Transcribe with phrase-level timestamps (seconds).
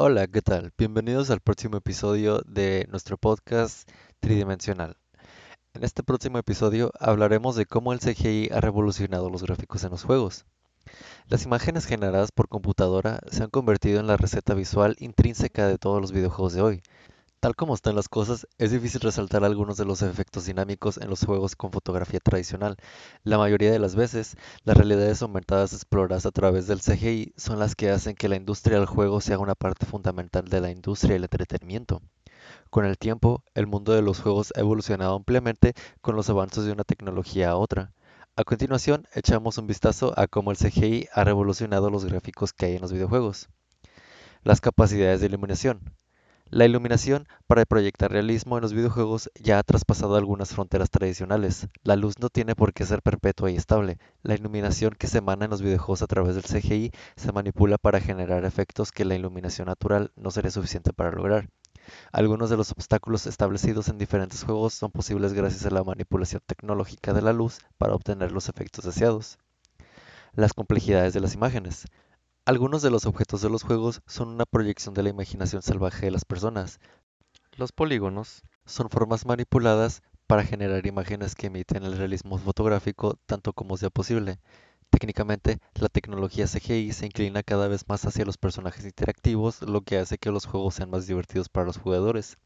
[0.00, 0.72] Hola, ¿qué tal?
[0.78, 3.90] Bienvenidos al próximo episodio de nuestro podcast
[4.20, 4.96] tridimensional.
[5.74, 10.04] En este próximo episodio hablaremos de cómo el CGI ha revolucionado los gráficos en los
[10.04, 10.46] juegos.
[11.26, 16.00] Las imágenes generadas por computadora se han convertido en la receta visual intrínseca de todos
[16.00, 16.82] los videojuegos de hoy,
[17.40, 21.24] Tal como están las cosas, es difícil resaltar algunos de los efectos dinámicos en los
[21.24, 22.76] juegos con fotografía tradicional.
[23.22, 27.76] La mayoría de las veces, las realidades aumentadas exploradas a través del CGI son las
[27.76, 31.22] que hacen que la industria del juego sea una parte fundamental de la industria del
[31.24, 32.02] entretenimiento.
[32.70, 36.72] Con el tiempo, el mundo de los juegos ha evolucionado ampliamente con los avances de
[36.72, 37.92] una tecnología a otra.
[38.34, 42.74] A continuación, echamos un vistazo a cómo el CGI ha revolucionado los gráficos que hay
[42.74, 43.48] en los videojuegos.
[44.42, 45.94] Las capacidades de iluminación.
[46.50, 51.68] La iluminación para proyectar realismo en los videojuegos ya ha traspasado algunas fronteras tradicionales.
[51.82, 53.98] La luz no tiene por qué ser perpetua y estable.
[54.22, 58.00] La iluminación que se emana en los videojuegos a través del CGI se manipula para
[58.00, 61.50] generar efectos que la iluminación natural no sería suficiente para lograr.
[62.12, 67.12] Algunos de los obstáculos establecidos en diferentes juegos son posibles gracias a la manipulación tecnológica
[67.12, 69.38] de la luz para obtener los efectos deseados.
[70.32, 71.84] Las complejidades de las imágenes.
[72.48, 76.12] Algunos de los objetos de los juegos son una proyección de la imaginación salvaje de
[76.12, 76.80] las personas.
[77.58, 83.76] Los polígonos son formas manipuladas para generar imágenes que emiten el realismo fotográfico tanto como
[83.76, 84.38] sea posible.
[84.88, 89.98] Técnicamente, la tecnología CGI se inclina cada vez más hacia los personajes interactivos, lo que
[89.98, 92.38] hace que los juegos sean más divertidos para los jugadores.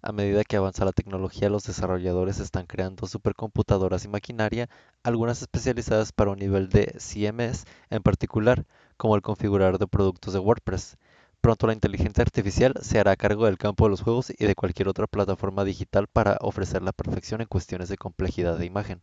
[0.00, 4.70] A medida que avanza la tecnología, los desarrolladores están creando supercomputadoras y maquinaria,
[5.02, 8.64] algunas especializadas para un nivel de CMS en particular,
[8.96, 10.96] como el configurador de productos de WordPress.
[11.40, 14.88] Pronto la inteligencia artificial se hará cargo del campo de los juegos y de cualquier
[14.88, 19.00] otra plataforma digital para ofrecer la perfección en cuestiones de complejidad de imagen.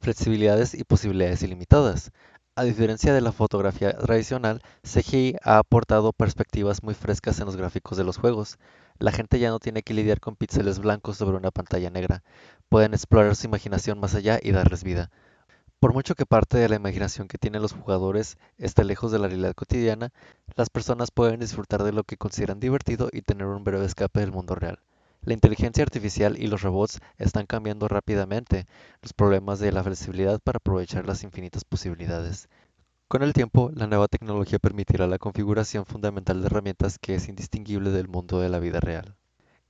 [0.00, 2.10] Flexibilidades y posibilidades ilimitadas.
[2.56, 7.98] A diferencia de la fotografía tradicional, CGI ha aportado perspectivas muy frescas en los gráficos
[7.98, 8.58] de los juegos.
[8.98, 12.22] La gente ya no tiene que lidiar con píxeles blancos sobre una pantalla negra.
[12.68, 15.10] Pueden explorar su imaginación más allá y darles vida.
[15.84, 19.28] Por mucho que parte de la imaginación que tienen los jugadores esté lejos de la
[19.28, 20.14] realidad cotidiana,
[20.56, 24.32] las personas pueden disfrutar de lo que consideran divertido y tener un breve escape del
[24.32, 24.78] mundo real.
[25.20, 28.66] La inteligencia artificial y los robots están cambiando rápidamente
[29.02, 32.48] los problemas de la flexibilidad para aprovechar las infinitas posibilidades.
[33.06, 37.90] Con el tiempo, la nueva tecnología permitirá la configuración fundamental de herramientas que es indistinguible
[37.90, 39.16] del mundo de la vida real.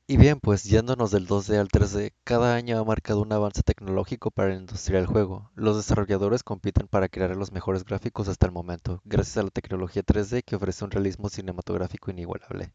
[0.06, 4.30] Y bien, pues yéndonos del 2D al 3D, cada año ha marcado un avance tecnológico
[4.30, 5.50] para la industria del juego.
[5.54, 10.02] Los desarrolladores compiten para crear los mejores gráficos hasta el momento, gracias a la tecnología
[10.02, 12.72] 3D que ofrece un realismo cinematográfico inigualable.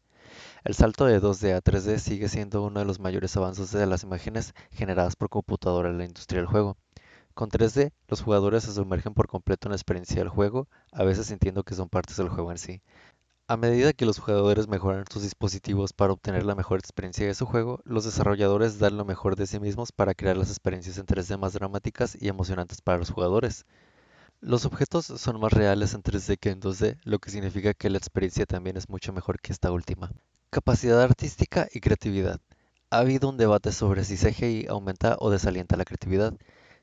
[0.64, 4.04] El salto de 2D a 3D sigue siendo uno de los mayores avances de las
[4.04, 6.76] imágenes generadas por computadora en la industria del juego.
[7.34, 11.26] Con 3D, los jugadores se sumergen por completo en la experiencia del juego, a veces
[11.26, 12.82] sintiendo que son partes del juego en sí.
[13.50, 17.46] A medida que los jugadores mejoran sus dispositivos para obtener la mejor experiencia de su
[17.46, 21.36] juego, los desarrolladores dan lo mejor de sí mismos para crear las experiencias en 3D
[21.36, 23.66] más dramáticas y emocionantes para los jugadores.
[24.40, 27.98] Los objetos son más reales en 3D que en 2D, lo que significa que la
[27.98, 30.12] experiencia también es mucho mejor que esta última.
[30.50, 32.40] Capacidad artística y creatividad.
[32.90, 36.34] Ha habido un debate sobre si CGI aumenta o desalienta la creatividad.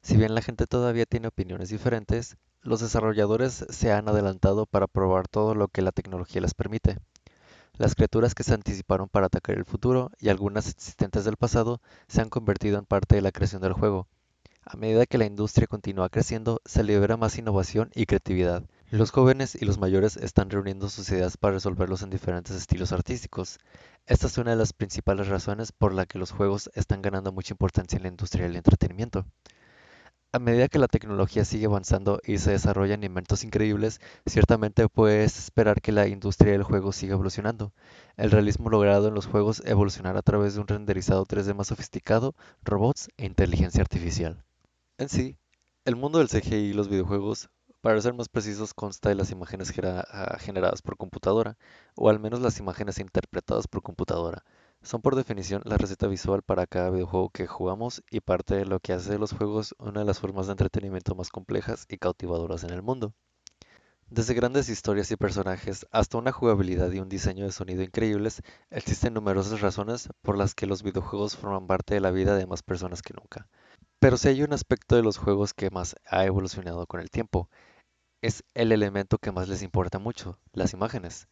[0.08, 5.28] Si bien la gente todavía tiene opiniones diferentes, los desarrolladores se han adelantado para probar
[5.28, 6.98] todo lo que la tecnología les permite.
[7.74, 12.22] Las criaturas que se anticiparon para atacar el futuro y algunas existentes del pasado se
[12.22, 14.08] han convertido en parte de la creación del juego.
[14.64, 18.64] A medida que la industria continúa creciendo, se libera más innovación y creatividad.
[18.90, 23.60] Los jóvenes y los mayores están reuniendo sus ideas para resolverlos en diferentes estilos artísticos.
[24.06, 27.54] Esta es una de las principales razones por la que los juegos están ganando mucha
[27.54, 29.26] importancia en la industria del entretenimiento.
[30.32, 35.82] A medida que la tecnología sigue avanzando y se desarrollan inventos increíbles, ciertamente puedes esperar
[35.82, 37.74] que la industria del juego siga evolucionando.
[38.18, 42.36] El realismo logrado en los juegos evolucionará a través de un renderizado 3D más sofisticado,
[42.64, 44.44] robots e inteligencia artificial.
[44.98, 45.38] En sí,
[45.86, 47.50] el mundo del CGI y los videojuegos
[47.82, 51.58] para ser más precisos, consta de las imágenes ah, generadas por computadora,
[51.96, 54.44] o al menos las imágenes interpretadas por computadora.
[54.88, 58.80] Son por definición la receta visual para cada videojuego que jugamos y parte de lo
[58.80, 62.64] que hace de los juegos una de las formas de entretenimiento más complejas y cautivadoras
[62.64, 63.14] en el mundo.
[64.10, 69.14] Desde grandes historias y personajes hasta una jugabilidad y un diseño de sonido increíbles, existen
[69.14, 73.02] numerosas razones por las que los videojuegos forman parte de la vida de más personas
[73.02, 73.50] que nunca.
[74.00, 77.50] Pero si hay un aspecto de los juegos que más ha evolucionado con el tiempo,
[78.22, 81.28] es el elemento que más les importa mucho, las imágenes.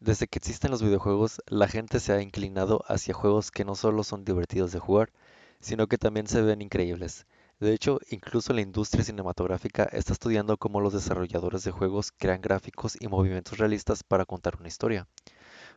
[0.00, 4.04] Desde que existen los videojuegos, la gente se ha inclinado hacia juegos que no solo
[4.04, 5.10] son divertidos de jugar,
[5.58, 7.26] sino que también se ven increíbles.
[7.58, 12.96] De hecho, incluso la industria cinematográfica está estudiando cómo los desarrolladores de juegos crean gráficos
[13.00, 15.08] y movimientos realistas para contar una historia.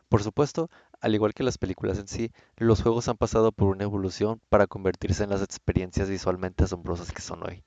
[0.08, 0.70] Por supuesto,
[1.00, 4.68] al igual que las películas en sí, los juegos han pasado por una evolución para
[4.68, 7.64] convertirse en las experiencias visualmente asombrosas que son hoy.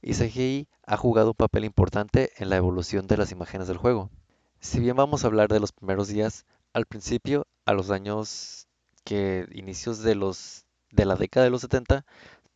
[0.00, 4.10] Y CGI ha jugado un papel importante en la evolución de las imágenes del juego.
[4.60, 8.66] Si bien vamos a hablar de los primeros días, al principio, a los años
[9.04, 12.04] que inicios de los de la década de los 70,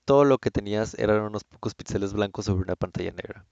[0.04, 3.46] todo lo que tenías eran unos pocos píxeles blancos sobre una pantalla negra.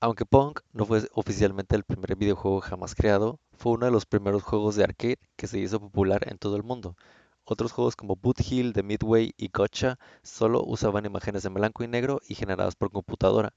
[0.00, 4.42] Aunque Pong no fue oficialmente el primer videojuego jamás creado, fue uno de los primeros
[4.42, 6.96] juegos de arcade que se hizo popular en todo el mundo.
[7.44, 11.88] Otros juegos como Boot Hill, The Midway y Gotcha solo usaban imágenes en blanco y
[11.88, 13.54] negro y generadas por computadora,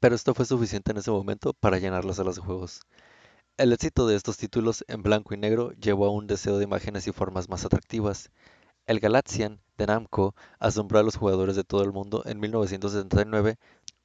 [0.00, 2.82] pero esto fue suficiente en ese momento para llenar las salas de juegos.
[3.58, 7.08] El éxito de estos títulos en blanco y negro llevó a un deseo de imágenes
[7.08, 8.30] y formas más atractivas.
[8.86, 13.56] El Galaxian de Namco asombró a los jugadores de todo el mundo en 1979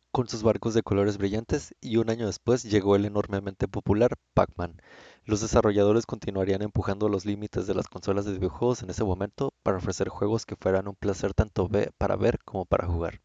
[0.09, 4.81] con sus barcos de colores brillantes y un año después llegó el enormemente popular Pac-Man.
[5.23, 9.77] Los desarrolladores continuarían empujando los límites de las consolas de videojuegos en ese momento para
[9.77, 11.69] ofrecer juegos que fueran un placer tanto
[11.99, 13.21] para ver como para jugar.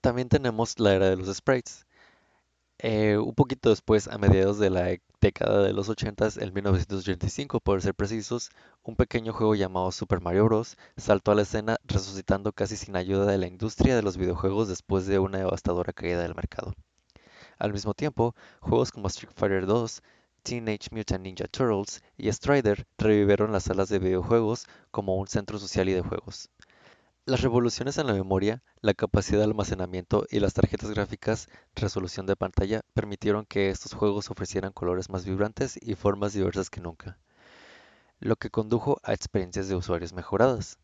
[0.00, 1.84] También tenemos la era de los sprites.
[2.84, 7.80] Eh, un poquito después, a mediados de la década de los 80, en 1985 por
[7.80, 8.50] ser precisos,
[8.82, 10.76] un pequeño juego llamado Super Mario Bros.
[10.96, 15.06] saltó a la escena resucitando casi sin ayuda de la industria de los videojuegos después
[15.06, 16.74] de una devastadora caída del mercado.
[17.56, 20.02] Al mismo tiempo, juegos como Street Fighter 2,
[20.42, 25.88] Teenage Mutant Ninja Turtles y Strider revivieron las salas de videojuegos como un centro social
[25.88, 26.50] y de juegos.
[27.24, 32.34] Las revoluciones en la memoria, la capacidad de almacenamiento y las tarjetas gráficas resolución de
[32.34, 37.20] pantalla permitieron que estos juegos ofrecieran colores más vibrantes y formas diversas que nunca,
[38.18, 40.80] lo que condujo a experiencias de usuarios mejoradas.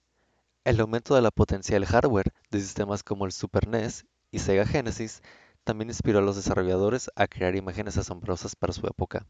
[0.62, 4.64] El aumento de la potencia del hardware de sistemas como el Super NES y Sega
[4.64, 5.22] Genesis
[5.64, 9.26] también inspiró a los desarrolladores a crear imágenes asombrosas para su época.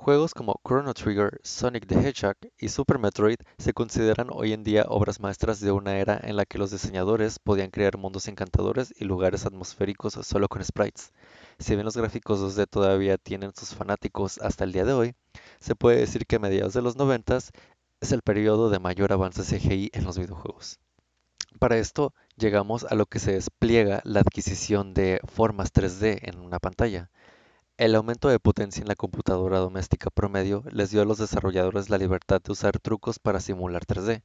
[0.00, 4.84] Juegos como Chrono Trigger, Sonic the Hedgehog y Super Metroid se consideran hoy en día
[4.88, 9.04] obras maestras de una era en la que los diseñadores podían crear mundos encantadores y
[9.04, 11.12] lugares atmosféricos solo con sprites.
[11.58, 15.14] Si bien los gráficos 2D todavía tienen sus fanáticos hasta el día de hoy,
[15.58, 17.38] se puede decir que a mediados de los 90
[18.00, 20.78] es el periodo de mayor avance CGI en los videojuegos.
[21.58, 26.60] Para esto llegamos a lo que se despliega la adquisición de formas 3D en una
[26.60, 27.10] pantalla.
[27.78, 31.96] El aumento de potencia en la computadora doméstica promedio les dio a los desarrolladores la
[31.96, 34.24] libertad de usar trucos para simular 3D.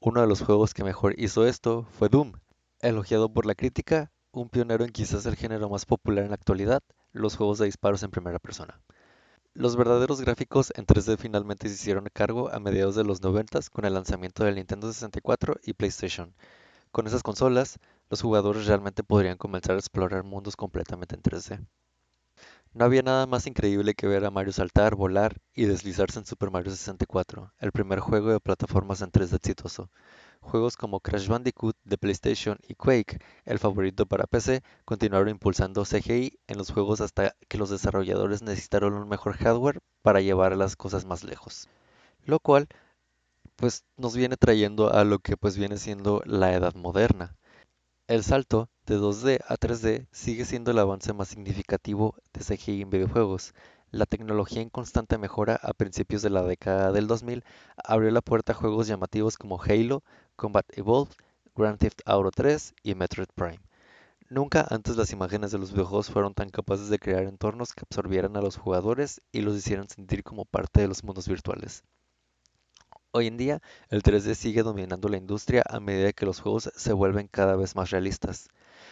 [0.00, 2.32] Uno de los juegos que mejor hizo esto fue Doom,
[2.80, 6.82] elogiado por la crítica, un pionero en quizás el género más popular en la actualidad,
[7.12, 8.80] los juegos de disparos en primera persona.
[9.54, 13.84] Los verdaderos gráficos en 3D finalmente se hicieron cargo a mediados de los 90 con
[13.84, 16.34] el lanzamiento del Nintendo 64 y PlayStation.
[16.90, 17.78] Con esas consolas,
[18.10, 21.64] los jugadores realmente podrían comenzar a explorar mundos completamente en 3D.
[22.78, 26.52] No había nada más increíble que ver a Mario saltar, volar y deslizarse en Super
[26.52, 29.90] Mario 64, el primer juego de plataformas en 3D exitoso.
[30.40, 36.38] Juegos como Crash Bandicoot de PlayStation y Quake, el favorito para PC, continuaron impulsando CGI
[36.46, 41.04] en los juegos hasta que los desarrolladores necesitaron un mejor hardware para llevar las cosas
[41.04, 41.68] más lejos.
[42.26, 42.68] Lo cual
[43.56, 47.34] pues nos viene trayendo a lo que pues viene siendo la edad moderna.
[48.08, 52.88] El salto de 2D a 3D sigue siendo el avance más significativo de CGI en
[52.88, 53.52] videojuegos.
[53.90, 57.44] La tecnología en constante mejora a principios de la década del 2000
[57.76, 60.02] abrió la puerta a juegos llamativos como Halo,
[60.36, 61.12] Combat Evolved,
[61.54, 63.60] Grand Theft Auto 3 y Metroid Prime.
[64.30, 68.38] Nunca antes las imágenes de los videojuegos fueron tan capaces de crear entornos que absorbieran
[68.38, 71.84] a los jugadores y los hicieran sentir como parte de los mundos virtuales.
[73.18, 76.92] Hoy en día, el 3D sigue dominando la industria a medida que los juegos se
[76.92, 78.46] vuelven cada vez más realistas.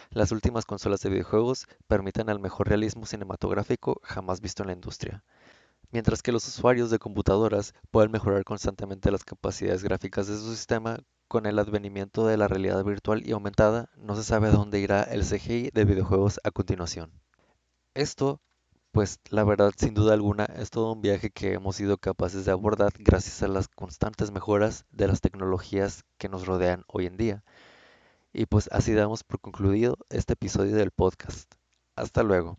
[0.09, 5.23] Las últimas consolas de videojuegos permiten el mejor realismo cinematográfico jamás visto en la industria.
[5.91, 10.97] Mientras que los usuarios de computadoras pueden mejorar constantemente las capacidades gráficas de su sistema,
[11.29, 15.03] con el advenimiento de la realidad virtual y aumentada, no se sabe a dónde irá
[15.03, 17.13] el CGI de videojuegos a continuación.
[17.93, 18.41] Esto
[18.97, 22.51] pues la verdad, sin duda alguna, es todo un viaje que hemos sido capaces de
[22.51, 27.43] abordar gracias a las constantes mejoras de las tecnologías que nos rodean hoy en día.
[28.33, 31.53] Y pues así damos por concluido este episodio del podcast.
[31.95, 32.57] Hasta luego.